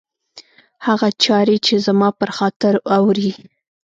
[0.87, 3.31] هغه چاري چي زما پر خاطر اوري